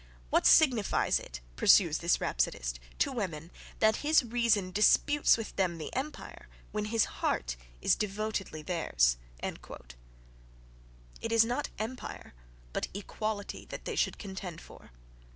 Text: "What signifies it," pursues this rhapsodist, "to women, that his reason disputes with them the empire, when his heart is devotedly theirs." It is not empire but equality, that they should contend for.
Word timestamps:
"What 0.31 0.47
signifies 0.47 1.19
it," 1.19 1.41
pursues 1.55 1.99
this 1.99 2.19
rhapsodist, 2.19 2.79
"to 2.97 3.11
women, 3.11 3.51
that 3.77 3.97
his 3.97 4.23
reason 4.23 4.71
disputes 4.71 5.37
with 5.37 5.55
them 5.57 5.77
the 5.77 5.95
empire, 5.95 6.47
when 6.71 6.85
his 6.85 7.05
heart 7.21 7.55
is 7.83 7.93
devotedly 7.93 8.63
theirs." 8.63 9.17
It 9.43 11.31
is 11.31 11.45
not 11.45 11.69
empire 11.77 12.33
but 12.73 12.87
equality, 12.95 13.65
that 13.65 13.85
they 13.85 13.95
should 13.95 14.17
contend 14.17 14.59
for. 14.59 14.89